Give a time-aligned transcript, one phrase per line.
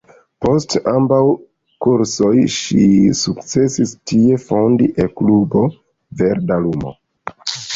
[0.43, 1.19] Post ambaŭ
[1.87, 2.87] kursoj ŝi
[3.21, 5.71] sukcesis tie fondi E-klubon
[6.23, 6.97] "Verda lumo".